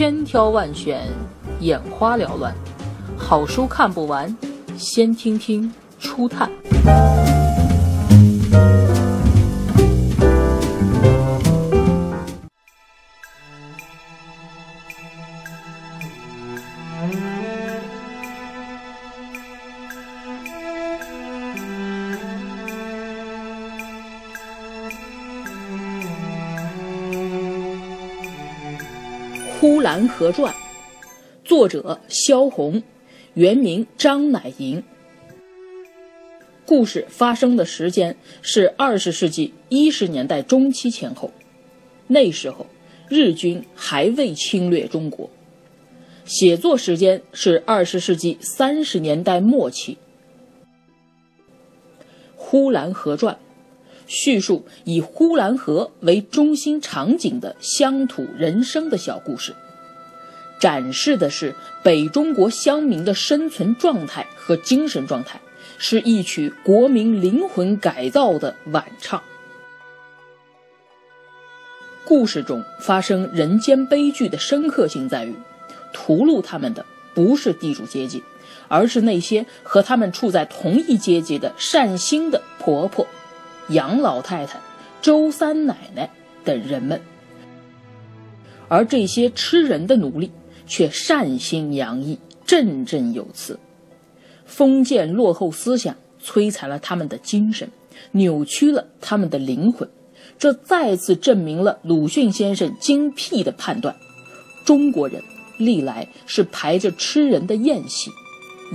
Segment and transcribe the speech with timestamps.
[0.00, 1.02] 千挑万选，
[1.60, 2.54] 眼花缭乱，
[3.18, 4.34] 好书看不完，
[4.74, 6.50] 先听听初探。
[29.60, 30.54] 《呼兰河传》，
[31.44, 32.82] 作者萧红，
[33.34, 34.82] 原名张乃莹。
[36.64, 41.30] 故事发生的时间是二十世纪一十年代中期前后，
[42.06, 42.68] 那时候
[43.10, 45.28] 日军还未侵略中国。
[46.24, 49.98] 写作时间是二十世纪三十年代末期。
[52.34, 53.34] 《呼兰河传》
[54.10, 59.54] 叙述以呼兰河为中心场景的乡土人生的小故事，
[60.58, 65.40] 展示的是北中国乡民的生存状态和精神状态，
[65.78, 69.22] 是一曲国民灵魂改造的晚唱。
[72.04, 75.32] 故事中发生人间悲剧的深刻性在于，
[75.92, 78.24] 屠戮他们的不是地主阶级，
[78.66, 83.06] 而是那些和他们处在同一阶级的善心的婆婆。
[83.70, 84.58] 杨老太太、
[85.00, 86.10] 周三奶奶
[86.44, 87.00] 等人们，
[88.68, 90.30] 而这些吃人的奴隶
[90.66, 93.58] 却善心洋溢、振振有词。
[94.44, 97.70] 封建落后思想摧残了他们的精神，
[98.10, 99.88] 扭曲了他们的灵魂。
[100.36, 103.94] 这再次证明了鲁迅先生精辟的判断：
[104.64, 105.22] 中国人
[105.58, 108.10] 历来是排着吃人的宴席，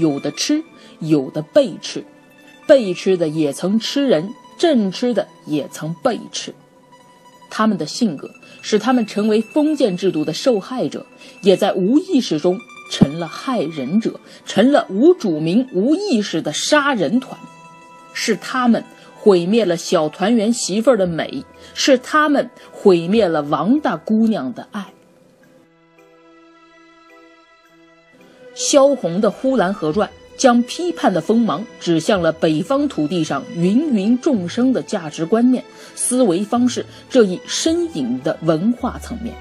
[0.00, 0.64] 有的吃，
[0.98, 2.04] 有的被吃，
[2.66, 4.28] 被吃的也曾吃人。
[4.60, 6.54] 正吃的也曾被吃，
[7.48, 8.28] 他们的性格
[8.60, 11.06] 使他们成为封建制度的受害者，
[11.40, 12.58] 也在无意识中
[12.90, 17.40] 成了害人者，成了无主名、无意识的杀人团。
[18.12, 18.84] 是他们
[19.16, 21.42] 毁灭了小团圆媳妇的美，
[21.72, 24.92] 是他们毁灭了王大姑娘的爱。
[28.54, 30.06] 萧红的《呼兰河传》。
[30.40, 35.62] 将批判的锋芒指向了北方土地上芸芸众生的价值观念、
[35.94, 39.34] 思维方式这一深隐的文化层面。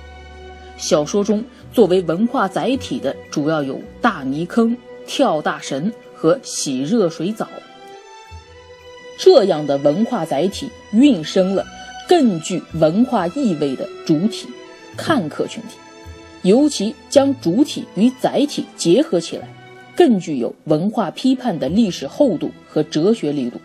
[0.76, 4.76] 小说中作为文化载体的主要有大泥坑、
[5.08, 7.48] 跳大神和洗热水澡。
[9.18, 11.66] 这样的文化载体孕生了
[12.10, 14.50] 更具文化意味的主体——
[14.98, 15.78] 看客群体，
[16.42, 19.48] 尤其将主体与载体结合起来。
[20.00, 23.60] 更具有文化批判的历史厚度和哲学力度。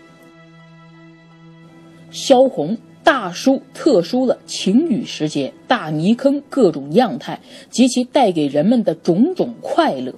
[2.10, 7.40] 萧红大书特书了晴雨时节大泥坑各种样态
[7.70, 10.12] 及其带给人们的种种快乐。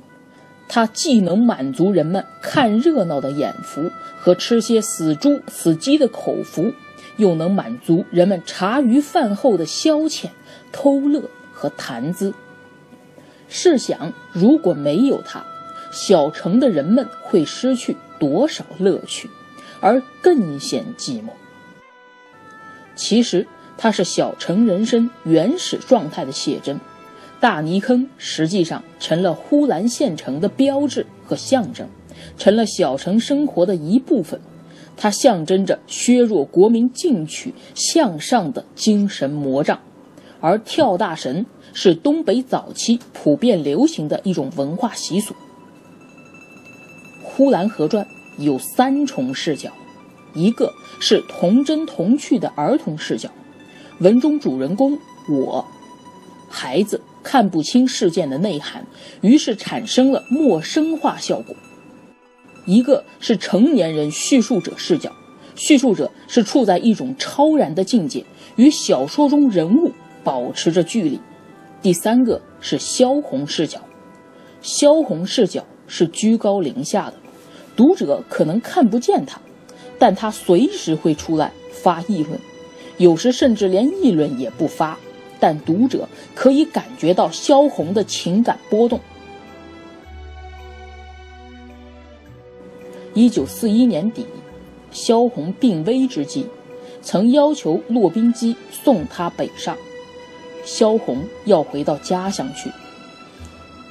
[0.70, 6.72] 它既能满足人们看热闹的眼福和吃些死猪死鸡的口福，
[7.18, 10.28] 又能满足人们茶余饭后的消遣、
[10.72, 12.32] 偷乐和谈资。
[13.50, 15.44] 试想，如果没有它，
[15.90, 19.30] 小城的人们会失去多少乐趣，
[19.80, 21.28] 而更显寂寞。
[22.94, 26.80] 其实，它是小城人生原始状态的写真。
[27.38, 31.86] 大泥坑实际上成了呼兰县城的标志和象征，
[32.38, 34.40] 成了小城生活的一部分。
[34.96, 39.78] 它象征着削弱国民进取向上的精神魔障，
[40.40, 45.34] 而跳大神是东北早期普遍流行的一种文化习俗。
[47.36, 48.02] 《呼兰河传》
[48.42, 49.70] 有三重视角，
[50.32, 53.28] 一个是童真童趣的儿童视角，
[53.98, 54.98] 文中主人公
[55.28, 55.62] 我，
[56.48, 58.86] 孩子看不清事件的内涵，
[59.20, 61.54] 于是产生了陌生化效果；
[62.64, 65.12] 一个是成年人叙述者视角，
[65.54, 68.24] 叙述者是处在一种超然的境界，
[68.56, 69.92] 与小说中人物
[70.24, 71.18] 保持着距离；
[71.82, 73.78] 第三个是萧红视角，
[74.62, 77.16] 萧红视角是居高临下的。
[77.76, 79.38] 读者可能看不见他，
[79.98, 82.40] 但他随时会出来发议论，
[82.96, 84.98] 有时甚至连议论也不发，
[85.38, 88.98] 但读者可以感觉到萧红的情感波动。
[93.12, 94.26] 一九四一年底，
[94.90, 96.46] 萧红病危之际，
[97.02, 99.76] 曾要求骆宾基送他北上。
[100.64, 102.70] 萧红要回到家乡去。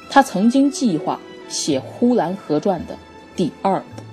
[0.10, 2.98] 他曾经计划写《呼兰河传》的。
[3.36, 4.05] 第二步。